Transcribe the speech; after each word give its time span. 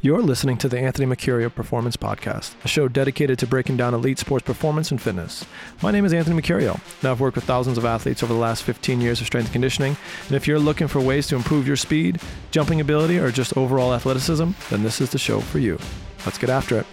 You're 0.00 0.22
listening 0.22 0.58
to 0.58 0.68
the 0.68 0.78
Anthony 0.78 1.12
Mercurio 1.12 1.52
Performance 1.52 1.96
Podcast, 1.96 2.54
a 2.64 2.68
show 2.68 2.86
dedicated 2.86 3.36
to 3.40 3.48
breaking 3.48 3.78
down 3.78 3.94
elite 3.94 4.20
sports 4.20 4.46
performance 4.46 4.92
and 4.92 5.02
fitness. 5.02 5.44
My 5.82 5.90
name 5.90 6.04
is 6.04 6.12
Anthony 6.12 6.40
Mercurio. 6.40 6.80
Now, 7.02 7.10
I've 7.10 7.20
worked 7.20 7.34
with 7.34 7.42
thousands 7.42 7.78
of 7.78 7.84
athletes 7.84 8.22
over 8.22 8.32
the 8.32 8.38
last 8.38 8.62
15 8.62 9.00
years 9.00 9.20
of 9.20 9.26
strength 9.26 9.46
and 9.46 9.52
conditioning, 9.52 9.96
and 10.28 10.36
if 10.36 10.46
you're 10.46 10.60
looking 10.60 10.86
for 10.86 11.00
ways 11.00 11.26
to 11.26 11.34
improve 11.34 11.66
your 11.66 11.74
speed, 11.74 12.20
jumping 12.52 12.80
ability, 12.80 13.18
or 13.18 13.32
just 13.32 13.56
overall 13.56 13.92
athleticism, 13.92 14.50
then 14.70 14.84
this 14.84 15.00
is 15.00 15.10
the 15.10 15.18
show 15.18 15.40
for 15.40 15.58
you. 15.58 15.80
Let's 16.24 16.38
get 16.38 16.48
after 16.48 16.78
it. 16.78 16.86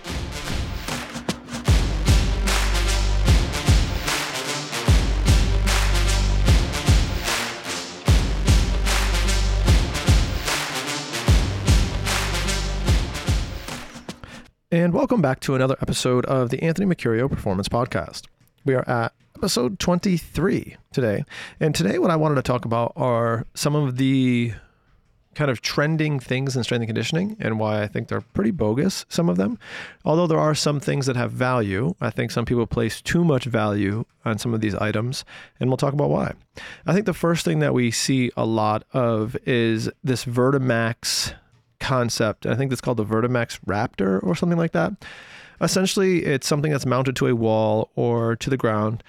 And 14.75 14.93
welcome 14.93 15.21
back 15.21 15.39
to 15.39 15.55
another 15.55 15.77
episode 15.81 16.25
of 16.25 16.49
the 16.49 16.61
Anthony 16.61 16.85
Mercurio 16.85 17.31
Performance 17.31 17.69
Podcast. 17.69 18.23
We 18.65 18.73
are 18.73 18.85
at 18.89 19.13
episode 19.33 19.79
23 19.79 20.75
today. 20.91 21.23
And 21.61 21.73
today, 21.73 21.97
what 21.97 22.11
I 22.11 22.17
wanted 22.17 22.35
to 22.35 22.41
talk 22.41 22.65
about 22.65 22.91
are 22.97 23.45
some 23.53 23.73
of 23.73 23.95
the 23.95 24.51
kind 25.33 25.49
of 25.49 25.61
trending 25.61 26.19
things 26.19 26.57
in 26.57 26.63
strength 26.65 26.81
and 26.81 26.89
conditioning 26.89 27.37
and 27.39 27.57
why 27.57 27.83
I 27.83 27.87
think 27.87 28.09
they're 28.09 28.19
pretty 28.19 28.51
bogus, 28.51 29.05
some 29.07 29.29
of 29.29 29.37
them. 29.37 29.57
Although 30.03 30.27
there 30.27 30.39
are 30.39 30.53
some 30.53 30.81
things 30.81 31.05
that 31.05 31.15
have 31.15 31.31
value, 31.31 31.95
I 32.01 32.09
think 32.09 32.31
some 32.31 32.43
people 32.43 32.67
place 32.67 33.01
too 33.01 33.23
much 33.23 33.45
value 33.45 34.03
on 34.25 34.39
some 34.39 34.53
of 34.53 34.59
these 34.59 34.75
items, 34.75 35.23
and 35.57 35.69
we'll 35.69 35.77
talk 35.77 35.93
about 35.93 36.09
why. 36.09 36.33
I 36.85 36.93
think 36.93 37.05
the 37.05 37.13
first 37.13 37.45
thing 37.45 37.59
that 37.59 37.73
we 37.73 37.91
see 37.91 38.29
a 38.35 38.45
lot 38.45 38.83
of 38.91 39.37
is 39.45 39.89
this 40.03 40.25
Vertimax 40.25 41.33
concept. 41.85 42.45
I 42.45 42.55
think 42.55 42.71
it's 42.71 42.81
called 42.81 42.97
the 42.97 43.05
Vertimax 43.05 43.59
Raptor 43.65 44.21
or 44.23 44.35
something 44.35 44.57
like 44.57 44.71
that. 44.71 44.93
Essentially, 45.61 46.25
it's 46.25 46.47
something 46.47 46.71
that's 46.71 46.85
mounted 46.85 47.15
to 47.17 47.27
a 47.27 47.35
wall 47.35 47.91
or 47.95 48.35
to 48.37 48.49
the 48.49 48.57
ground, 48.57 49.03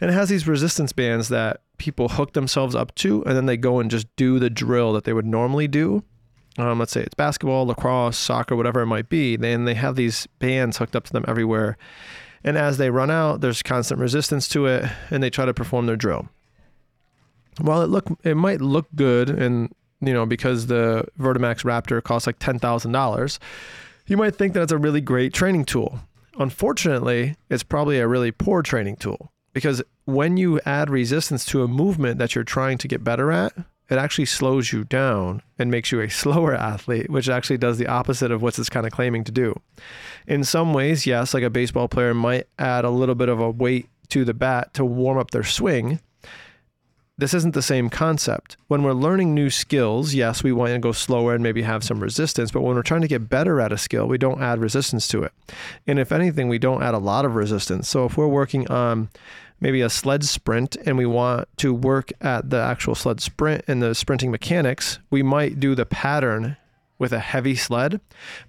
and 0.00 0.10
it 0.10 0.14
has 0.14 0.28
these 0.28 0.48
resistance 0.48 0.92
bands 0.92 1.28
that 1.28 1.60
people 1.78 2.08
hook 2.08 2.32
themselves 2.32 2.74
up 2.74 2.94
to, 2.96 3.22
and 3.24 3.36
then 3.36 3.46
they 3.46 3.56
go 3.56 3.78
and 3.78 3.90
just 3.90 4.06
do 4.16 4.38
the 4.38 4.50
drill 4.50 4.92
that 4.94 5.04
they 5.04 5.12
would 5.12 5.26
normally 5.26 5.68
do. 5.68 6.02
Um, 6.58 6.78
let's 6.78 6.92
say 6.92 7.02
it's 7.02 7.14
basketball, 7.14 7.66
lacrosse, 7.66 8.16
soccer, 8.16 8.56
whatever 8.56 8.80
it 8.80 8.86
might 8.86 9.10
be. 9.10 9.36
Then 9.36 9.66
they 9.66 9.74
have 9.74 9.94
these 9.94 10.26
bands 10.38 10.78
hooked 10.78 10.96
up 10.96 11.04
to 11.04 11.12
them 11.12 11.24
everywhere. 11.28 11.76
And 12.42 12.56
as 12.56 12.78
they 12.78 12.90
run 12.90 13.10
out, 13.10 13.42
there's 13.42 13.62
constant 13.62 14.00
resistance 14.00 14.48
to 14.48 14.66
it, 14.66 14.90
and 15.10 15.22
they 15.22 15.30
try 15.30 15.44
to 15.44 15.52
perform 15.52 15.86
their 15.86 15.96
drill. 15.96 16.28
While 17.60 17.82
it 17.82 17.88
look 17.88 18.06
it 18.22 18.36
might 18.36 18.60
look 18.60 18.86
good 18.94 19.30
and 19.30 19.74
you 20.00 20.12
know, 20.12 20.26
because 20.26 20.66
the 20.66 21.06
Vertimax 21.18 21.64
Raptor 21.64 22.02
costs 22.02 22.26
like 22.26 22.38
$10,000, 22.38 23.38
you 24.06 24.16
might 24.16 24.36
think 24.36 24.54
that 24.54 24.62
it's 24.62 24.72
a 24.72 24.78
really 24.78 25.00
great 25.00 25.32
training 25.32 25.64
tool. 25.64 26.00
Unfortunately, 26.38 27.36
it's 27.48 27.62
probably 27.62 27.98
a 27.98 28.06
really 28.06 28.30
poor 28.30 28.62
training 28.62 28.96
tool 28.96 29.32
because 29.52 29.82
when 30.04 30.36
you 30.36 30.60
add 30.66 30.90
resistance 30.90 31.44
to 31.46 31.62
a 31.62 31.68
movement 31.68 32.18
that 32.18 32.34
you're 32.34 32.44
trying 32.44 32.78
to 32.78 32.88
get 32.88 33.02
better 33.02 33.32
at, 33.32 33.54
it 33.88 33.98
actually 33.98 34.26
slows 34.26 34.72
you 34.72 34.84
down 34.84 35.42
and 35.58 35.70
makes 35.70 35.90
you 35.90 36.00
a 36.00 36.10
slower 36.22 36.54
athlete, 36.54 37.08
which 37.10 37.28
actually 37.28 37.58
does 37.58 37.78
the 37.78 37.86
opposite 37.86 38.30
of 38.30 38.42
what 38.42 38.58
it's 38.58 38.68
kind 38.68 38.86
of 38.86 38.92
claiming 38.92 39.24
to 39.24 39.32
do. 39.32 39.58
In 40.26 40.44
some 40.44 40.74
ways, 40.74 41.06
yes, 41.06 41.32
like 41.32 41.42
a 41.42 41.50
baseball 41.50 41.88
player 41.88 42.14
might 42.14 42.48
add 42.58 42.84
a 42.84 42.90
little 42.90 43.14
bit 43.14 43.28
of 43.28 43.40
a 43.40 43.50
weight 43.50 43.88
to 44.08 44.24
the 44.24 44.34
bat 44.34 44.74
to 44.74 44.84
warm 44.84 45.18
up 45.18 45.30
their 45.30 45.42
swing, 45.42 46.00
this 47.18 47.32
isn't 47.32 47.54
the 47.54 47.62
same 47.62 47.88
concept. 47.88 48.58
When 48.68 48.82
we're 48.82 48.92
learning 48.92 49.34
new 49.34 49.48
skills, 49.48 50.12
yes, 50.12 50.42
we 50.42 50.52
want 50.52 50.72
to 50.72 50.78
go 50.78 50.92
slower 50.92 51.34
and 51.34 51.42
maybe 51.42 51.62
have 51.62 51.82
some 51.82 52.00
resistance, 52.00 52.50
but 52.50 52.60
when 52.60 52.76
we're 52.76 52.82
trying 52.82 53.00
to 53.00 53.08
get 53.08 53.30
better 53.30 53.60
at 53.60 53.72
a 53.72 53.78
skill, 53.78 54.06
we 54.06 54.18
don't 54.18 54.42
add 54.42 54.58
resistance 54.58 55.08
to 55.08 55.22
it. 55.22 55.32
And 55.86 55.98
if 55.98 56.12
anything, 56.12 56.48
we 56.48 56.58
don't 56.58 56.82
add 56.82 56.94
a 56.94 56.98
lot 56.98 57.24
of 57.24 57.34
resistance. 57.34 57.88
So 57.88 58.04
if 58.04 58.18
we're 58.18 58.26
working 58.26 58.68
on 58.70 59.08
maybe 59.60 59.80
a 59.80 59.88
sled 59.88 60.24
sprint 60.24 60.76
and 60.84 60.98
we 60.98 61.06
want 61.06 61.48
to 61.56 61.72
work 61.72 62.12
at 62.20 62.50
the 62.50 62.60
actual 62.60 62.94
sled 62.94 63.20
sprint 63.20 63.64
and 63.66 63.82
the 63.82 63.94
sprinting 63.94 64.30
mechanics, 64.30 64.98
we 65.10 65.22
might 65.22 65.58
do 65.58 65.74
the 65.74 65.86
pattern 65.86 66.58
with 66.98 67.12
a 67.12 67.18
heavy 67.18 67.54
sled, 67.54 68.00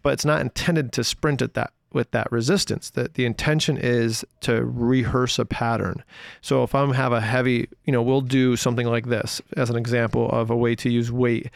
but 0.01 0.13
it's 0.13 0.25
not 0.25 0.41
intended 0.41 0.91
to 0.94 1.03
sprint 1.03 1.41
at 1.41 1.53
that 1.53 1.72
with 1.93 2.11
that 2.11 2.31
resistance 2.31 2.89
that 2.91 3.13
the 3.13 3.25
intention 3.25 3.77
is 3.77 4.25
to 4.41 4.63
rehearse 4.65 5.39
a 5.39 5.45
pattern. 5.45 6.03
So 6.41 6.63
if 6.63 6.75
i'm 6.75 6.91
have 6.91 7.13
a 7.13 7.21
heavy 7.21 7.69
you 7.85 7.93
know 7.93 8.01
we'll 8.01 8.21
do 8.21 8.55
something 8.55 8.87
like 8.87 9.07
this 9.07 9.41
as 9.55 9.69
an 9.69 9.75
example 9.75 10.29
of 10.29 10.49
a 10.49 10.55
way 10.55 10.75
to 10.75 10.89
use 10.89 11.11
weight 11.11 11.49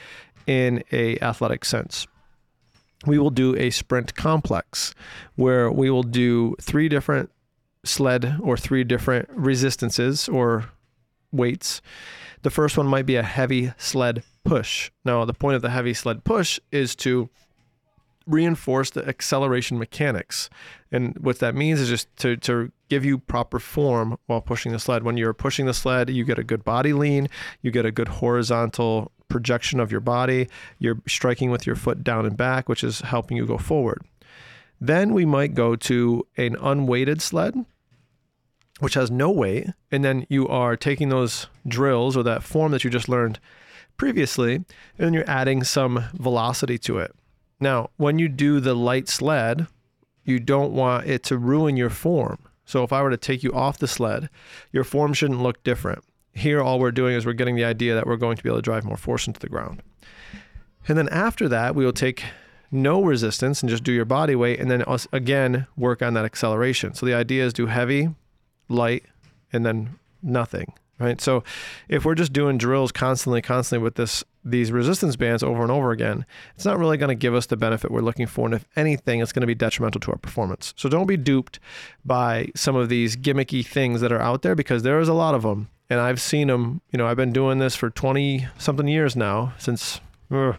in 0.48 0.84
a 0.92 1.20
athletic 1.20 1.66
sense. 1.66 2.08
We 3.06 3.18
will 3.18 3.30
do 3.30 3.56
a 3.56 3.72
sprint 3.72 4.16
complex 4.16 4.94
where 5.36 5.72
we 5.72 5.90
will 5.90 6.04
do 6.04 6.56
three 6.62 6.88
different 6.88 7.32
sled 7.84 8.38
or 8.42 8.58
three 8.58 8.84
different 8.84 9.28
resistances 9.32 10.30
or 10.30 10.66
weights. 11.32 11.82
The 12.44 12.50
first 12.50 12.78
one 12.78 12.88
might 12.88 13.06
be 13.06 13.16
a 13.16 13.24
heavy 13.24 13.74
sled 13.78 14.24
push. 14.44 14.92
Now 15.06 15.26
the 15.26 15.34
point 15.34 15.56
of 15.56 15.62
the 15.62 15.70
heavy 15.70 15.94
sled 15.94 16.24
push 16.24 16.60
is 16.72 16.96
to 16.98 17.30
reinforce 18.28 18.90
the 18.90 19.08
acceleration 19.08 19.78
mechanics. 19.80 20.50
And 20.92 21.18
what 21.20 21.40
that 21.40 21.56
means 21.56 21.80
is 21.80 21.90
just 21.90 22.16
to, 22.18 22.38
to 22.38 22.72
give 22.90 23.06
you 23.06 23.18
proper 23.18 23.60
form 23.60 24.18
while 24.28 24.42
pushing 24.42 24.72
the 24.72 24.80
sled. 24.80 25.04
When 25.04 25.18
you're 25.18 25.34
pushing 25.34 25.66
the 25.66 25.74
sled, 25.74 26.10
you 26.10 26.24
get 26.24 26.40
a 26.40 26.44
good 26.44 26.64
body 26.64 26.94
lean, 26.94 27.30
you 27.62 27.72
get 27.72 27.86
a 27.86 27.92
good 27.92 28.08
horizontal 28.08 29.12
projection 29.28 29.80
of 29.80 29.92
your 29.92 30.02
body, 30.02 30.50
you're 30.78 31.00
striking 31.08 31.52
with 31.52 31.66
your 31.66 31.76
foot 31.76 32.04
down 32.04 32.26
and 32.26 32.36
back, 32.36 32.68
which 32.68 32.84
is 32.84 33.00
helping 33.02 33.38
you 33.38 33.46
go 33.46 33.58
forward. 33.58 34.06
Then 34.80 35.14
we 35.14 35.26
might 35.26 35.54
go 35.54 35.76
to 35.76 36.28
an 36.38 36.58
unweighted 36.60 37.22
sled, 37.22 37.66
which 38.80 38.96
has 38.96 39.12
no 39.12 39.30
weight. 39.30 39.68
And 39.92 40.04
then 40.04 40.26
you 40.28 40.48
are 40.48 40.76
taking 40.76 41.10
those 41.10 41.48
drills 41.68 42.18
or 42.18 42.24
that 42.24 42.44
form 42.44 42.72
that 42.72 42.84
you 42.84 42.90
just 42.90 43.08
learned 43.08 43.40
previously, 43.96 44.66
and 44.98 45.14
you're 45.14 45.30
adding 45.30 45.64
some 45.64 46.06
velocity 46.14 46.80
to 46.80 46.98
it. 46.98 47.16
Now, 47.62 47.92
when 47.98 48.20
you 48.20 48.28
do 48.28 48.60
the 48.60 48.74
light 48.74 49.08
sled, 49.08 49.68
you 50.26 50.40
don't 50.40 50.74
want 50.74 51.08
it 51.08 51.24
to 51.26 51.38
ruin 51.38 51.78
your 51.78 51.92
form. 51.92 52.40
So 52.66 52.84
if 52.84 52.92
I 52.92 53.02
were 53.04 53.12
to 53.12 53.18
take 53.18 53.44
you 53.44 53.54
off 53.54 53.78
the 53.78 53.88
sled, 53.88 54.30
your 54.72 54.84
form 54.84 55.14
shouldn't 55.14 55.44
look 55.44 55.64
different. 55.64 56.04
Here, 56.34 56.62
all 56.62 56.80
we're 56.80 56.92
doing 56.92 57.16
is 57.16 57.26
we're 57.26 57.34
getting 57.34 57.56
the 57.56 57.64
idea 57.64 57.94
that 57.94 58.08
we're 58.08 58.18
going 58.18 58.38
to 58.38 58.44
be 58.44 58.50
able 58.50 58.58
to 58.58 58.64
drive 58.64 58.84
more 58.84 58.98
force 58.98 59.28
into 59.28 59.40
the 59.40 59.50
ground. 59.50 59.84
And 60.88 60.98
then 60.98 61.10
after 61.10 61.48
that, 61.50 61.76
we 61.76 61.86
will 61.86 61.94
take 61.94 62.24
no 62.72 63.04
resistance 63.04 63.62
and 63.62 63.70
just 63.70 63.84
do 63.84 63.92
your 63.92 64.06
body 64.06 64.36
weight 64.36 64.60
and 64.60 64.72
then 64.72 64.84
again 65.12 65.68
work 65.78 66.02
on 66.02 66.14
that 66.16 66.26
acceleration. 66.26 66.94
So 66.94 67.06
the 67.06 67.14
idea 67.14 67.46
is 67.46 67.54
do 67.54 67.68
heavy, 67.68 68.10
light, 68.70 69.04
and 69.54 69.66
then 69.66 70.00
nothing 70.24 70.74
right? 71.02 71.20
So 71.20 71.44
if 71.90 72.06
we're 72.06 72.16
just 72.16 72.32
doing 72.32 72.58
drills 72.58 72.92
constantly, 72.92 73.42
constantly 73.42 73.84
with 73.84 73.96
this 73.96 74.24
these 74.44 74.72
resistance 74.72 75.16
bands 75.16 75.44
over 75.44 75.62
and 75.62 75.72
over 75.72 75.92
again, 75.92 76.26
it's 76.56 76.66
not 76.66 76.80
really 76.80 76.98
going 76.98 77.10
to 77.10 77.16
give 77.16 77.36
us 77.36 77.46
the 77.46 77.58
benefit 77.58 77.92
we're 77.92 78.02
looking 78.02 78.28
for. 78.28 78.46
And 78.46 78.56
if 78.56 78.66
anything, 78.76 79.20
it's 79.20 79.32
going 79.32 79.42
to 79.42 79.48
be 79.48 79.56
detrimental 79.56 80.02
to 80.02 80.12
our 80.12 80.18
performance. 80.18 80.74
So 80.78 80.90
don't 80.90 81.08
be 81.08 81.18
duped 81.18 81.60
by 82.04 82.50
some 82.56 82.76
of 82.76 82.90
these 82.90 83.16
gimmicky 83.16 83.66
things 83.66 84.02
that 84.02 84.12
are 84.12 84.22
out 84.22 84.42
there 84.42 84.56
because 84.56 84.84
there 84.84 85.00
is 85.00 85.08
a 85.08 85.14
lot 85.14 85.36
of 85.36 85.44
them. 85.44 85.70
And 85.90 86.00
I've 86.00 86.22
seen 86.22 86.48
them, 86.48 86.82
you 86.92 86.98
know, 86.98 87.08
I've 87.08 87.18
been 87.18 87.34
doing 87.34 87.60
this 87.60 87.76
for 87.76 87.90
20 87.90 88.48
something 88.58 88.88
years 88.88 89.16
now, 89.16 89.54
since 89.58 90.00
uh, 90.32 90.54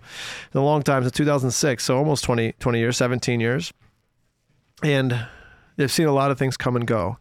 a 0.55 0.61
long 0.61 0.83
time, 0.83 1.03
since 1.03 1.17
2006. 1.17 1.83
So 1.83 1.97
almost 1.97 2.23
20, 2.25 2.53
20 2.53 2.79
years, 2.79 2.97
17 2.99 3.41
years. 3.41 3.73
And 4.83 5.27
they've 5.77 5.91
seen 5.91 6.07
a 6.07 6.13
lot 6.13 6.31
of 6.31 6.39
things 6.39 6.57
come 6.57 6.77
and 6.77 6.87
go 6.87 7.19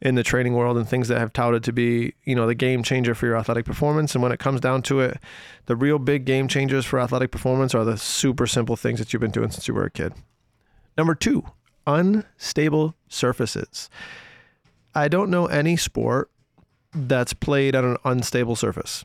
in 0.00 0.14
the 0.14 0.22
training 0.22 0.54
world 0.54 0.76
and 0.76 0.88
things 0.88 1.08
that 1.08 1.18
have 1.18 1.32
touted 1.32 1.64
to 1.64 1.72
be, 1.72 2.14
you 2.24 2.34
know, 2.34 2.46
the 2.46 2.54
game 2.54 2.82
changer 2.82 3.14
for 3.14 3.26
your 3.26 3.36
athletic 3.36 3.64
performance. 3.64 4.14
And 4.14 4.22
when 4.22 4.32
it 4.32 4.38
comes 4.38 4.60
down 4.60 4.82
to 4.82 5.00
it, 5.00 5.18
the 5.66 5.76
real 5.76 5.98
big 5.98 6.24
game 6.24 6.48
changers 6.48 6.84
for 6.84 7.00
athletic 7.00 7.30
performance 7.30 7.74
are 7.74 7.84
the 7.84 7.96
super 7.96 8.46
simple 8.46 8.76
things 8.76 8.98
that 8.98 9.12
you've 9.12 9.20
been 9.20 9.30
doing 9.30 9.50
since 9.50 9.66
you 9.66 9.74
were 9.74 9.84
a 9.84 9.90
kid. 9.90 10.12
Number 10.96 11.14
two, 11.14 11.44
unstable 11.86 12.94
surfaces. 13.08 13.88
I 14.94 15.08
don't 15.08 15.30
know 15.30 15.46
any 15.46 15.76
sport 15.76 16.30
that's 16.94 17.34
played 17.34 17.76
on 17.76 17.84
an 17.84 17.96
unstable 18.04 18.56
surface. 18.56 19.04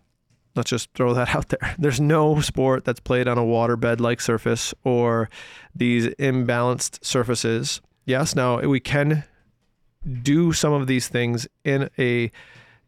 Let's 0.55 0.69
just 0.69 0.89
throw 0.93 1.13
that 1.13 1.29
out 1.35 1.49
there. 1.49 1.75
There's 1.77 1.99
no 1.99 2.39
sport 2.41 2.85
that's 2.85 2.99
played 2.99 3.27
on 3.27 3.37
a 3.37 3.43
waterbed 3.43 3.99
like 3.99 4.21
surface 4.21 4.73
or 4.83 5.29
these 5.75 6.07
imbalanced 6.07 7.03
surfaces. 7.03 7.81
Yes, 8.05 8.35
now 8.35 8.59
we 8.61 8.79
can 8.79 9.23
do 10.23 10.51
some 10.51 10.73
of 10.73 10.87
these 10.87 11.07
things 11.07 11.47
in 11.63 11.89
a 11.99 12.31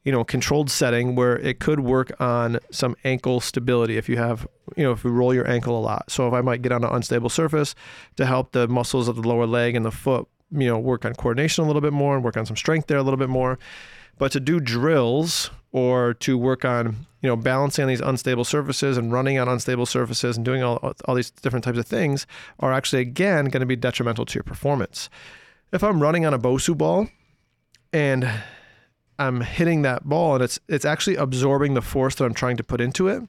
you 0.03 0.11
know 0.11 0.23
controlled 0.23 0.69
setting 0.69 1.15
where 1.15 1.37
it 1.39 1.59
could 1.59 1.79
work 1.79 2.11
on 2.19 2.59
some 2.71 2.95
ankle 3.03 3.39
stability 3.39 3.97
if 3.97 4.09
you 4.09 4.17
have 4.17 4.47
you 4.75 4.83
know 4.83 4.91
if 4.91 5.03
you 5.03 5.11
roll 5.11 5.33
your 5.33 5.47
ankle 5.47 5.77
a 5.77 5.81
lot. 5.81 6.09
So 6.09 6.27
if 6.27 6.33
i 6.33 6.41
might 6.41 6.61
get 6.61 6.71
on 6.71 6.83
an 6.83 6.89
unstable 6.91 7.29
surface 7.29 7.75
to 8.17 8.25
help 8.25 8.51
the 8.51 8.67
muscles 8.67 9.07
of 9.07 9.15
the 9.15 9.27
lower 9.27 9.45
leg 9.45 9.75
and 9.75 9.85
the 9.85 9.91
foot 9.91 10.27
you 10.51 10.67
know 10.67 10.79
work 10.79 11.05
on 11.05 11.13
coordination 11.13 11.63
a 11.63 11.67
little 11.67 11.81
bit 11.81 11.93
more 11.93 12.15
and 12.15 12.23
work 12.23 12.37
on 12.37 12.45
some 12.45 12.55
strength 12.57 12.87
there 12.87 12.97
a 12.97 13.03
little 13.03 13.17
bit 13.17 13.29
more 13.29 13.57
But 14.17 14.31
to 14.33 14.39
do 14.39 14.59
drills 14.59 15.49
or 15.71 16.13
to 16.15 16.37
work 16.37 16.63
on, 16.63 17.07
you 17.21 17.27
know, 17.29 17.35
balancing 17.35 17.83
on 17.83 17.89
these 17.89 18.01
unstable 18.01 18.43
surfaces 18.43 18.97
and 18.97 19.11
running 19.11 19.39
on 19.39 19.47
unstable 19.47 19.85
surfaces 19.85 20.37
and 20.37 20.45
doing 20.45 20.63
all, 20.63 20.93
all 21.05 21.15
these 21.15 21.31
different 21.31 21.65
types 21.65 21.77
of 21.77 21.85
things 21.85 22.27
are 22.59 22.71
actually, 22.71 23.01
again, 23.01 23.45
going 23.45 23.61
to 23.61 23.65
be 23.65 23.75
detrimental 23.75 24.25
to 24.25 24.35
your 24.35 24.43
performance. 24.43 25.09
If 25.71 25.83
I'm 25.83 26.01
running 26.01 26.25
on 26.25 26.33
a 26.33 26.39
Bosu 26.39 26.77
ball 26.77 27.07
and 27.91 28.29
I'm 29.17 29.41
hitting 29.41 29.81
that 29.83 30.05
ball 30.05 30.35
and 30.35 30.43
it's 30.43 30.59
it's 30.67 30.85
actually 30.85 31.15
absorbing 31.15 31.73
the 31.73 31.81
force 31.81 32.15
that 32.15 32.25
I'm 32.25 32.33
trying 32.33 32.57
to 32.57 32.63
put 32.63 32.81
into 32.81 33.07
it, 33.07 33.23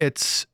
it's 0.00 0.46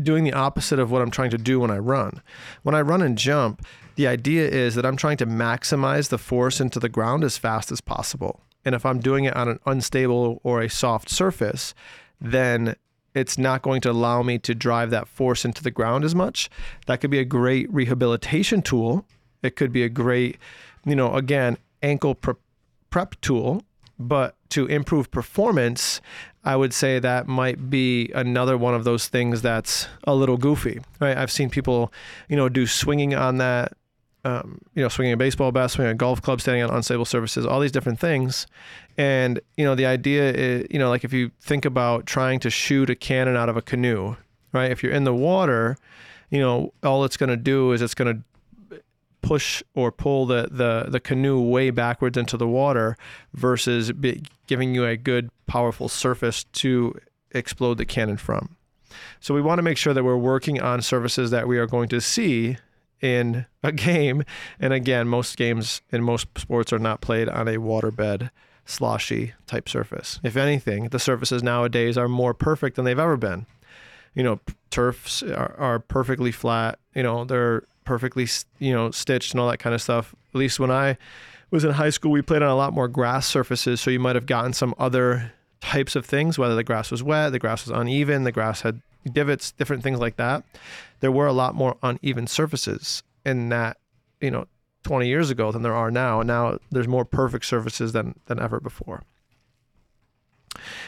doing 0.00 0.24
the 0.24 0.32
opposite 0.32 0.78
of 0.78 0.90
what 0.90 1.02
I'm 1.02 1.10
trying 1.10 1.30
to 1.30 1.38
do 1.38 1.60
when 1.60 1.70
I 1.70 1.78
run. 1.78 2.22
When 2.62 2.74
I 2.74 2.80
run 2.80 3.02
and 3.02 3.18
jump, 3.18 3.64
the 3.96 4.06
idea 4.06 4.48
is 4.48 4.74
that 4.74 4.86
I'm 4.86 4.96
trying 4.96 5.16
to 5.18 5.26
maximize 5.26 6.08
the 6.08 6.18
force 6.18 6.60
into 6.60 6.78
the 6.78 6.88
ground 6.88 7.24
as 7.24 7.38
fast 7.38 7.70
as 7.72 7.80
possible. 7.80 8.40
And 8.64 8.74
if 8.74 8.84
I'm 8.84 9.00
doing 9.00 9.24
it 9.24 9.36
on 9.36 9.48
an 9.48 9.58
unstable 9.66 10.40
or 10.42 10.60
a 10.60 10.68
soft 10.68 11.08
surface, 11.08 11.74
then 12.20 12.76
it's 13.14 13.38
not 13.38 13.62
going 13.62 13.80
to 13.82 13.90
allow 13.90 14.22
me 14.22 14.38
to 14.38 14.54
drive 14.54 14.90
that 14.90 15.08
force 15.08 15.44
into 15.44 15.62
the 15.62 15.70
ground 15.70 16.04
as 16.04 16.14
much. 16.14 16.48
That 16.86 17.00
could 17.00 17.10
be 17.10 17.18
a 17.18 17.24
great 17.24 17.72
rehabilitation 17.72 18.62
tool. 18.62 19.06
It 19.42 19.56
could 19.56 19.72
be 19.72 19.82
a 19.82 19.88
great, 19.88 20.38
you 20.84 20.94
know, 20.94 21.14
again, 21.14 21.56
ankle 21.82 22.14
prep, 22.14 23.20
tool. 23.20 23.62
But 23.98 24.34
to 24.50 24.66
improve 24.66 25.10
performance, 25.10 26.00
I 26.42 26.56
would 26.56 26.72
say 26.72 26.98
that 26.98 27.26
might 27.26 27.68
be 27.68 28.10
another 28.14 28.56
one 28.56 28.74
of 28.74 28.84
those 28.84 29.08
things 29.08 29.42
that's 29.42 29.88
a 30.04 30.14
little 30.14 30.38
goofy, 30.38 30.80
right? 31.00 31.16
I've 31.16 31.30
seen 31.30 31.50
people, 31.50 31.92
you 32.28 32.36
know, 32.36 32.48
do 32.48 32.66
swinging 32.66 33.14
on 33.14 33.36
that, 33.38 33.74
um, 34.24 34.60
you 34.74 34.82
know, 34.82 34.88
swinging 34.88 35.12
a 35.12 35.16
baseball 35.16 35.52
bat, 35.52 35.70
swinging 35.70 35.92
a 35.92 35.94
golf 35.94 36.20
club, 36.20 36.40
standing 36.40 36.62
on 36.62 36.70
unstable 36.70 37.04
surfaces, 37.04 37.46
all 37.46 37.60
these 37.60 37.72
different 37.72 37.98
things. 37.98 38.46
And, 38.98 39.40
you 39.56 39.64
know, 39.64 39.74
the 39.74 39.86
idea 39.86 40.30
is, 40.32 40.66
you 40.70 40.78
know, 40.78 40.88
like 40.88 41.04
if 41.04 41.12
you 41.12 41.30
think 41.40 41.64
about 41.64 42.06
trying 42.06 42.40
to 42.40 42.50
shoot 42.50 42.90
a 42.90 42.94
cannon 42.94 43.36
out 43.36 43.48
of 43.48 43.56
a 43.56 43.62
canoe, 43.62 44.16
right? 44.52 44.70
If 44.70 44.82
you're 44.82 44.92
in 44.92 45.04
the 45.04 45.14
water, 45.14 45.76
you 46.30 46.40
know, 46.40 46.72
all 46.82 47.04
it's 47.04 47.16
going 47.16 47.30
to 47.30 47.36
do 47.36 47.72
is 47.72 47.80
it's 47.80 47.94
going 47.94 48.14
to 48.14 48.80
push 49.22 49.62
or 49.74 49.92
pull 49.92 50.26
the, 50.26 50.48
the, 50.50 50.86
the 50.88 51.00
canoe 51.00 51.40
way 51.40 51.70
backwards 51.70 52.16
into 52.16 52.36
the 52.36 52.48
water 52.48 52.96
versus 53.34 53.92
be, 53.92 54.22
giving 54.46 54.74
you 54.74 54.84
a 54.84 54.96
good, 54.96 55.30
powerful 55.46 55.88
surface 55.88 56.44
to 56.44 56.98
explode 57.32 57.78
the 57.78 57.84
cannon 57.84 58.16
from. 58.16 58.56
So 59.20 59.34
we 59.34 59.42
want 59.42 59.58
to 59.58 59.62
make 59.62 59.76
sure 59.76 59.94
that 59.94 60.04
we're 60.04 60.16
working 60.16 60.60
on 60.60 60.82
surfaces 60.82 61.30
that 61.30 61.46
we 61.46 61.58
are 61.58 61.66
going 61.66 61.88
to 61.90 62.00
see 62.00 62.56
in 63.00 63.46
a 63.62 63.72
game. 63.88 64.24
And 64.58 64.72
again, 64.72 65.08
most 65.08 65.36
games 65.36 65.82
in 65.90 66.02
most 66.02 66.26
sports 66.38 66.72
are 66.72 66.78
not 66.78 67.00
played 67.00 67.28
on 67.28 67.48
a 67.48 67.56
waterbed, 67.56 68.30
sloshy 68.64 69.34
type 69.46 69.68
surface. 69.68 70.20
If 70.22 70.36
anything, 70.36 70.88
the 70.88 70.98
surfaces 70.98 71.42
nowadays 71.42 71.98
are 71.98 72.08
more 72.08 72.34
perfect 72.34 72.76
than 72.76 72.84
they've 72.84 72.98
ever 72.98 73.16
been. 73.16 73.46
You 74.14 74.22
know, 74.22 74.40
turfs 74.70 75.22
are, 75.22 75.54
are 75.56 75.78
perfectly 75.78 76.32
flat. 76.32 76.78
You 76.94 77.02
know, 77.02 77.24
they're 77.24 77.64
perfectly 77.84 78.28
you 78.58 78.72
know 78.72 78.90
stitched 78.90 79.32
and 79.32 79.40
all 79.40 79.48
that 79.48 79.58
kind 79.58 79.74
of 79.74 79.82
stuff. 79.82 80.14
At 80.34 80.38
least 80.38 80.60
when 80.60 80.70
I 80.70 80.96
was 81.50 81.64
in 81.64 81.72
high 81.72 81.90
school, 81.90 82.12
we 82.12 82.22
played 82.22 82.42
on 82.42 82.50
a 82.50 82.56
lot 82.56 82.72
more 82.72 82.88
grass 82.88 83.26
surfaces, 83.26 83.80
so 83.80 83.90
you 83.90 83.98
might 83.98 84.16
have 84.16 84.26
gotten 84.26 84.52
some 84.52 84.74
other 84.78 85.32
types 85.60 85.96
of 85.96 86.06
things, 86.06 86.38
whether 86.38 86.54
the 86.54 86.64
grass 86.64 86.90
was 86.90 87.02
wet, 87.02 87.32
the 87.32 87.38
grass 87.38 87.66
was 87.66 87.76
uneven, 87.76 88.24
the 88.24 88.32
grass 88.32 88.62
had 88.62 88.80
divots, 89.04 89.52
different 89.52 89.82
things 89.82 89.98
like 89.98 90.16
that. 90.16 90.44
There 91.00 91.12
were 91.12 91.26
a 91.26 91.32
lot 91.32 91.54
more 91.54 91.76
uneven 91.82 92.26
surfaces 92.26 93.02
in 93.24 93.48
that, 93.50 93.78
you 94.20 94.30
know, 94.30 94.46
20 94.84 95.06
years 95.06 95.30
ago 95.30 95.52
than 95.52 95.62
there 95.62 95.74
are 95.74 95.90
now. 95.90 96.20
And 96.20 96.26
now 96.26 96.58
there's 96.70 96.88
more 96.88 97.04
perfect 97.04 97.44
surfaces 97.44 97.92
than 97.92 98.18
than 98.26 98.40
ever 98.40 98.60
before. 98.60 99.02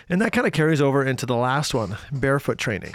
And 0.08 0.20
that 0.20 0.32
kind 0.32 0.46
of 0.46 0.52
carries 0.52 0.80
over 0.80 1.04
into 1.04 1.24
the 1.24 1.36
last 1.36 1.72
one, 1.72 1.96
barefoot 2.10 2.58
training 2.58 2.94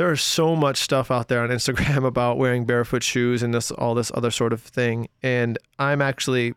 there 0.00 0.10
is 0.12 0.22
so 0.22 0.56
much 0.56 0.78
stuff 0.78 1.10
out 1.10 1.28
there 1.28 1.42
on 1.42 1.50
Instagram 1.50 2.06
about 2.06 2.38
wearing 2.38 2.64
barefoot 2.64 3.02
shoes 3.02 3.42
and 3.42 3.52
this 3.52 3.70
all 3.70 3.94
this 3.94 4.10
other 4.14 4.30
sort 4.30 4.54
of 4.54 4.62
thing. 4.62 5.08
And 5.22 5.58
I'm 5.78 6.00
actually 6.00 6.54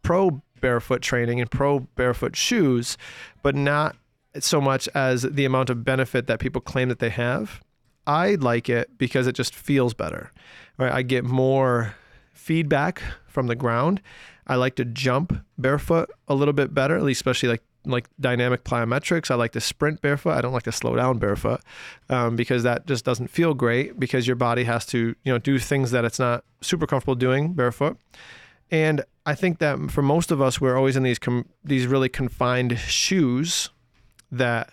pro 0.00 0.42
barefoot 0.62 1.02
training 1.02 1.38
and 1.38 1.50
pro 1.50 1.80
barefoot 1.80 2.36
shoes, 2.36 2.96
but 3.42 3.54
not 3.54 3.96
so 4.42 4.60
much 4.60 4.88
as 4.94 5.22
the 5.22 5.44
amount 5.44 5.70
of 5.70 5.84
benefit 5.84 6.26
that 6.26 6.40
people 6.40 6.60
claim 6.60 6.88
that 6.88 6.98
they 6.98 7.10
have. 7.10 7.60
I 8.06 8.36
like 8.36 8.68
it 8.68 8.98
because 8.98 9.26
it 9.26 9.34
just 9.34 9.54
feels 9.54 9.94
better. 9.94 10.32
Right? 10.78 10.92
I 10.92 11.02
get 11.02 11.24
more 11.24 11.94
feedback 12.32 13.02
from 13.26 13.48
the 13.48 13.56
ground. 13.56 14.00
I 14.46 14.54
like 14.56 14.76
to 14.76 14.84
jump 14.84 15.44
barefoot 15.58 16.10
a 16.28 16.34
little 16.34 16.54
bit 16.54 16.72
better, 16.72 16.96
at 16.96 17.02
least 17.02 17.18
especially 17.18 17.48
like 17.48 17.62
like 17.84 18.08
dynamic 18.20 18.64
plyometrics. 18.64 19.30
I 19.30 19.36
like 19.36 19.52
to 19.52 19.60
sprint 19.60 20.02
barefoot. 20.02 20.32
I 20.32 20.40
don't 20.40 20.52
like 20.52 20.64
to 20.64 20.72
slow 20.72 20.96
down 20.96 21.18
barefoot 21.18 21.60
um, 22.08 22.34
because 22.34 22.64
that 22.64 22.86
just 22.86 23.04
doesn't 23.04 23.28
feel 23.28 23.54
great 23.54 23.98
because 23.98 24.26
your 24.26 24.36
body 24.36 24.64
has 24.64 24.84
to 24.86 25.14
you 25.22 25.32
know 25.32 25.38
do 25.38 25.58
things 25.58 25.92
that 25.92 26.04
it's 26.04 26.18
not 26.18 26.44
super 26.60 26.86
comfortable 26.86 27.14
doing 27.14 27.54
barefoot. 27.54 27.96
And 28.70 29.04
I 29.24 29.34
think 29.34 29.58
that 29.58 29.90
for 29.90 30.02
most 30.02 30.30
of 30.30 30.40
us, 30.40 30.60
we're 30.60 30.76
always 30.76 30.96
in 30.96 31.02
these 31.02 31.18
com- 31.18 31.48
these 31.64 31.86
really 31.86 32.08
confined 32.08 32.78
shoes 32.78 33.70
that 34.30 34.70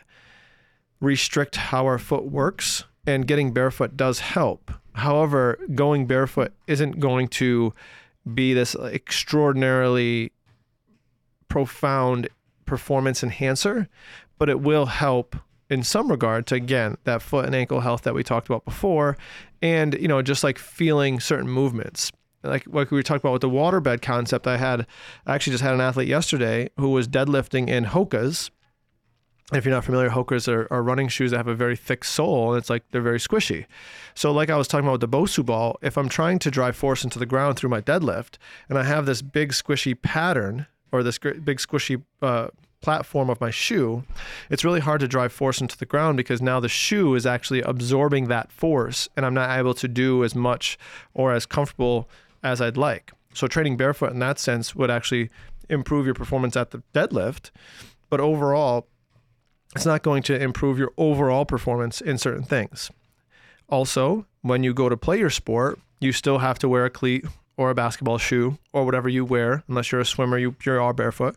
restrict 0.99 1.55
how 1.55 1.85
our 1.85 1.99
foot 1.99 2.25
works. 2.25 2.83
And 3.05 3.27
getting 3.27 3.51
barefoot 3.51 3.97
does 3.97 4.19
help. 4.19 4.71
However, 4.93 5.59
going 5.75 6.05
barefoot 6.05 6.53
isn't 6.67 6.99
going 6.99 7.27
to 7.29 7.73
be 8.33 8.53
this 8.53 8.75
extraordinarily 8.75 10.31
profound 11.49 12.29
performance 12.65 13.23
enhancer, 13.23 13.89
but 14.37 14.49
it 14.49 14.61
will 14.61 14.85
help 14.85 15.35
in 15.69 15.83
some 15.83 16.09
regard 16.09 16.45
to 16.47 16.55
again 16.55 16.97
that 17.03 17.21
foot 17.21 17.45
and 17.45 17.55
ankle 17.55 17.81
health 17.81 18.03
that 18.03 18.13
we 18.13 18.23
talked 18.23 18.47
about 18.47 18.63
before 18.65 19.17
and 19.61 19.95
you 19.95 20.07
know 20.07 20.21
just 20.21 20.43
like 20.43 20.57
feeling 20.59 21.19
certain 21.19 21.49
movements 21.49 22.11
like 22.43 22.63
like 22.67 22.91
we 22.91 23.01
talked 23.01 23.23
about 23.23 23.33
with 23.33 23.41
the 23.41 23.49
waterbed 23.49 24.01
concept 24.01 24.45
i 24.45 24.57
had 24.57 24.85
i 25.25 25.33
actually 25.33 25.51
just 25.51 25.63
had 25.63 25.73
an 25.73 25.81
athlete 25.81 26.07
yesterday 26.07 26.69
who 26.77 26.89
was 26.89 27.07
deadlifting 27.07 27.67
in 27.69 27.85
hokas 27.85 28.49
if 29.55 29.65
you're 29.65 29.73
not 29.73 29.85
familiar, 29.85 30.09
Hokas 30.09 30.47
are, 30.47 30.67
are, 30.71 30.81
running 30.83 31.07
shoes 31.07 31.31
that 31.31 31.37
have 31.37 31.47
a 31.47 31.55
very 31.55 31.75
thick 31.75 32.03
sole 32.03 32.53
and 32.53 32.57
it's 32.59 32.69
like 32.69 32.83
they're 32.91 33.01
very 33.01 33.19
squishy. 33.19 33.65
So, 34.15 34.31
like 34.31 34.49
I 34.49 34.57
was 34.57 34.67
talking 34.67 34.85
about 34.85 35.01
with 35.01 35.11
the 35.11 35.17
Bosu 35.17 35.45
ball, 35.45 35.77
if 35.81 35.97
I'm 35.97 36.09
trying 36.09 36.39
to 36.39 36.51
drive 36.51 36.75
force 36.75 37.03
into 37.03 37.19
the 37.19 37.25
ground 37.25 37.57
through 37.57 37.69
my 37.69 37.81
deadlift 37.81 38.37
and 38.69 38.77
I 38.77 38.83
have 38.83 39.05
this 39.05 39.21
big 39.21 39.51
squishy 39.51 39.99
pattern 39.99 40.67
or 40.91 41.03
this 41.03 41.17
big 41.17 41.57
squishy 41.57 42.03
uh, 42.21 42.47
platform 42.81 43.29
of 43.29 43.41
my 43.41 43.49
shoe, 43.49 44.03
it's 44.49 44.63
really 44.63 44.81
hard 44.81 44.99
to 44.99 45.07
drive 45.07 45.33
force 45.33 45.61
into 45.61 45.77
the 45.77 45.85
ground 45.85 46.17
because 46.17 46.41
now 46.41 46.59
the 46.59 46.69
shoe 46.69 47.15
is 47.15 47.25
actually 47.25 47.61
absorbing 47.61 48.27
that 48.27 48.51
force 48.51 49.09
and 49.17 49.25
I'm 49.25 49.33
not 49.33 49.57
able 49.57 49.73
to 49.75 49.87
do 49.87 50.23
as 50.23 50.35
much 50.35 50.77
or 51.13 51.33
as 51.33 51.45
comfortable 51.45 52.07
as 52.43 52.61
I'd 52.61 52.77
like. 52.77 53.11
So 53.33 53.47
training 53.47 53.77
barefoot 53.77 54.11
in 54.11 54.19
that 54.19 54.37
sense 54.37 54.75
would 54.75 54.91
actually 54.91 55.31
improve 55.69 56.05
your 56.05 56.13
performance 56.13 56.55
at 56.55 56.71
the 56.71 56.83
deadlift, 56.93 57.49
but 58.09 58.19
overall 58.19 58.87
it's 59.75 59.85
not 59.85 60.03
going 60.03 60.23
to 60.23 60.39
improve 60.39 60.77
your 60.77 60.91
overall 60.97 61.45
performance 61.45 62.01
in 62.01 62.17
certain 62.17 62.43
things. 62.43 62.91
Also, 63.69 64.25
when 64.41 64.63
you 64.63 64.73
go 64.73 64.89
to 64.89 64.97
play 64.97 65.17
your 65.17 65.29
sport, 65.29 65.79
you 65.99 66.11
still 66.11 66.39
have 66.39 66.59
to 66.59 66.69
wear 66.69 66.85
a 66.85 66.89
cleat 66.89 67.25
or 67.57 67.69
a 67.69 67.75
basketball 67.75 68.17
shoe 68.17 68.57
or 68.71 68.85
whatever 68.85 69.09
you 69.09 69.23
wear, 69.23 69.63
unless 69.67 69.91
you're 69.91 70.01
a 70.01 70.05
swimmer, 70.05 70.37
you, 70.37 70.55
you 70.65 70.73
are 70.73 70.93
barefoot. 70.93 71.35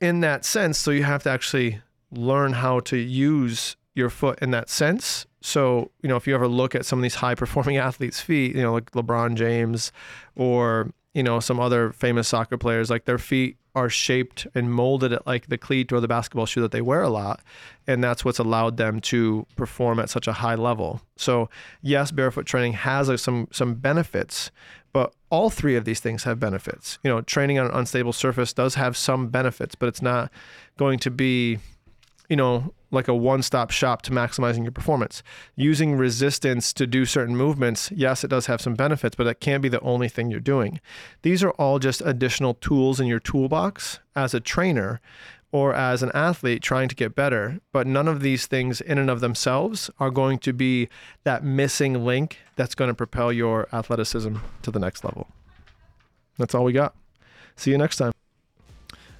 In 0.00 0.20
that 0.20 0.44
sense, 0.44 0.78
so 0.78 0.90
you 0.90 1.04
have 1.04 1.22
to 1.24 1.30
actually 1.30 1.80
learn 2.10 2.52
how 2.54 2.80
to 2.80 2.96
use 2.96 3.76
your 3.94 4.10
foot 4.10 4.38
in 4.40 4.50
that 4.52 4.70
sense. 4.70 5.26
So, 5.40 5.90
you 6.02 6.08
know, 6.08 6.16
if 6.16 6.26
you 6.26 6.34
ever 6.34 6.48
look 6.48 6.74
at 6.74 6.86
some 6.86 6.98
of 6.98 7.02
these 7.02 7.16
high 7.16 7.34
performing 7.34 7.76
athletes' 7.88 8.20
feet, 8.20 8.54
you 8.54 8.62
know, 8.62 8.72
like 8.72 8.92
LeBron 8.92 9.34
James 9.34 9.92
or, 10.36 10.90
you 11.18 11.24
know, 11.24 11.40
some 11.40 11.58
other 11.58 11.90
famous 11.90 12.28
soccer 12.28 12.56
players, 12.56 12.90
like 12.90 13.04
their 13.04 13.18
feet 13.18 13.56
are 13.74 13.90
shaped 13.90 14.46
and 14.54 14.72
molded 14.72 15.12
at 15.12 15.26
like 15.26 15.48
the 15.48 15.58
cleat 15.58 15.92
or 15.92 15.98
the 15.98 16.06
basketball 16.06 16.46
shoe 16.46 16.60
that 16.60 16.70
they 16.70 16.80
wear 16.80 17.02
a 17.02 17.08
lot. 17.08 17.40
And 17.88 18.04
that's 18.04 18.24
what's 18.24 18.38
allowed 18.38 18.76
them 18.76 19.00
to 19.00 19.44
perform 19.56 19.98
at 19.98 20.10
such 20.10 20.28
a 20.28 20.32
high 20.34 20.54
level. 20.54 21.00
So, 21.16 21.50
yes, 21.82 22.12
barefoot 22.12 22.46
training 22.46 22.74
has 22.74 23.08
a, 23.08 23.18
some 23.18 23.48
some 23.50 23.74
benefits, 23.74 24.52
but 24.92 25.12
all 25.28 25.50
three 25.50 25.74
of 25.74 25.84
these 25.84 25.98
things 25.98 26.22
have 26.22 26.38
benefits. 26.38 27.00
You 27.02 27.10
know, 27.10 27.20
training 27.22 27.58
on 27.58 27.66
an 27.66 27.72
unstable 27.72 28.12
surface 28.12 28.52
does 28.52 28.76
have 28.76 28.96
some 28.96 29.26
benefits, 29.26 29.74
but 29.74 29.88
it's 29.88 30.00
not 30.00 30.30
going 30.76 31.00
to 31.00 31.10
be, 31.10 31.58
you 32.28 32.36
know, 32.36 32.72
like 32.90 33.08
a 33.08 33.14
one-stop 33.14 33.70
shop 33.70 34.02
to 34.02 34.10
maximizing 34.10 34.62
your 34.62 34.72
performance. 34.72 35.22
Using 35.56 35.96
resistance 35.96 36.72
to 36.74 36.86
do 36.86 37.04
certain 37.04 37.36
movements, 37.36 37.90
yes, 37.94 38.24
it 38.24 38.28
does 38.28 38.46
have 38.46 38.60
some 38.60 38.74
benefits, 38.74 39.14
but 39.14 39.26
it 39.26 39.40
can't 39.40 39.62
be 39.62 39.68
the 39.68 39.80
only 39.80 40.08
thing 40.08 40.30
you're 40.30 40.40
doing. 40.40 40.80
These 41.22 41.42
are 41.42 41.50
all 41.52 41.78
just 41.78 42.02
additional 42.04 42.54
tools 42.54 43.00
in 43.00 43.06
your 43.06 43.20
toolbox 43.20 44.00
as 44.16 44.34
a 44.34 44.40
trainer 44.40 45.00
or 45.50 45.74
as 45.74 46.02
an 46.02 46.10
athlete 46.12 46.62
trying 46.62 46.88
to 46.88 46.94
get 46.94 47.14
better. 47.14 47.60
But 47.72 47.86
none 47.86 48.08
of 48.08 48.20
these 48.20 48.46
things, 48.46 48.80
in 48.80 48.98
and 48.98 49.10
of 49.10 49.20
themselves, 49.20 49.90
are 49.98 50.10
going 50.10 50.38
to 50.40 50.52
be 50.52 50.88
that 51.24 51.44
missing 51.44 52.04
link 52.04 52.38
that's 52.56 52.74
going 52.74 52.88
to 52.88 52.94
propel 52.94 53.32
your 53.32 53.68
athleticism 53.72 54.36
to 54.62 54.70
the 54.70 54.78
next 54.78 55.04
level. 55.04 55.28
That's 56.38 56.54
all 56.54 56.64
we 56.64 56.72
got. 56.72 56.94
See 57.56 57.70
you 57.70 57.78
next 57.78 57.96
time. 57.96 58.12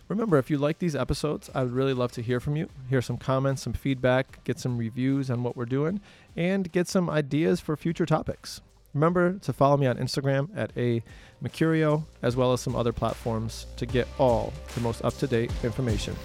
Remember, 0.09 0.39
if 0.39 0.51
you 0.51 0.57
like 0.57 0.79
these 0.79 0.97
episodes, 0.97 1.51
I 1.55 1.63
would 1.63 1.73
really 1.73 1.93
love 1.93 2.13
to 2.13 2.23
hear 2.23 2.41
from 2.41 2.57
you, 2.57 2.69
hear 2.89 3.03
some 3.03 3.19
comments, 3.19 3.63
some 3.63 3.75
feedback, 3.75 4.43
get 4.45 4.59
some 4.59 4.79
reviews 4.79 5.31
on 5.31 5.43
what 5.43 5.55
we're 5.55 5.67
doing, 5.67 6.01
and 6.35 6.73
get 6.73 6.89
some 6.89 7.11
ideas 7.11 7.61
for 7.61 7.77
future 7.77 8.07
topics. 8.07 8.63
Remember 8.95 9.35
to 9.35 9.53
follow 9.53 9.77
me 9.77 9.87
on 9.87 9.97
Instagram 9.99 10.49
at 10.57 10.73
a 10.79 11.03
Mercurio, 11.43 12.05
as 12.23 12.37
well 12.37 12.55
as 12.55 12.63
some 12.63 12.75
other 12.75 12.93
platforms 12.93 13.67
to 13.77 13.85
get 13.85 14.09
all 14.19 14.53
the 14.75 14.81
most 14.81 15.05
up 15.05 15.17
to 15.19 15.27
date 15.27 15.53
information. 15.63 16.17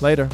Later. 0.00 0.28